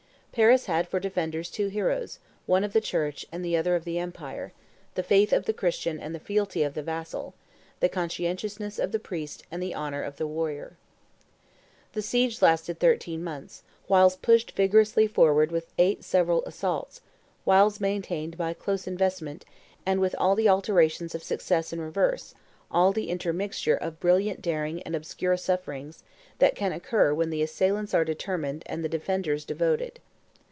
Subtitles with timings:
[0.33, 3.99] Paris had for defenders two heroes, one of the Church and the other of the
[3.99, 4.53] Empire:
[4.95, 7.33] the faith of the Christian and the fealty of the vassal;
[7.81, 10.77] the conscientiousness of the priest and the honor of the warrior.
[11.93, 14.15] [Illustration: The Barks of the Northmen before Paris 260] The siege lasted thirteen months, whiles
[14.15, 17.01] pushed vigorously forward with eight several assaults,
[17.43, 19.43] whiles maintained by close investment,
[19.85, 22.33] and with all the alternations of success and reverse,
[22.71, 26.03] all the intermixture of brilliant daring and obscure sufferings,
[26.39, 29.99] that can occur when the assailants are determined and the defenders devoted.